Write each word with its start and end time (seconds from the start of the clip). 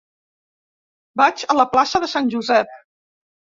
Vaig 1.21 1.45
a 1.47 1.57
la 1.61 1.67
plaça 1.75 2.03
de 2.07 2.11
Sant 2.17 2.35
Josep. 2.35 2.77